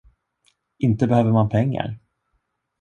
[0.77, 1.99] Inte behöver man pengar.